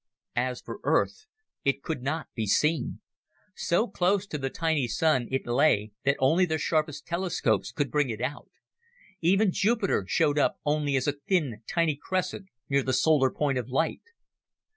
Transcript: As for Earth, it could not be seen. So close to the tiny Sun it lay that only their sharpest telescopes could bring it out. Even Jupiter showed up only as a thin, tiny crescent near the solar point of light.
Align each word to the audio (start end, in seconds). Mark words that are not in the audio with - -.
As 0.35 0.61
for 0.61 0.79
Earth, 0.83 1.27
it 1.63 1.83
could 1.83 2.01
not 2.01 2.25
be 2.33 2.47
seen. 2.47 3.01
So 3.53 3.87
close 3.87 4.25
to 4.25 4.39
the 4.39 4.49
tiny 4.49 4.87
Sun 4.87 5.27
it 5.29 5.45
lay 5.45 5.91
that 6.05 6.15
only 6.17 6.47
their 6.47 6.57
sharpest 6.57 7.05
telescopes 7.05 7.71
could 7.71 7.91
bring 7.91 8.09
it 8.09 8.19
out. 8.19 8.49
Even 9.21 9.51
Jupiter 9.51 10.03
showed 10.07 10.39
up 10.39 10.59
only 10.65 10.95
as 10.95 11.05
a 11.07 11.13
thin, 11.29 11.61
tiny 11.69 11.95
crescent 12.01 12.47
near 12.67 12.81
the 12.81 12.93
solar 12.93 13.29
point 13.29 13.59
of 13.59 13.69
light. 13.69 14.01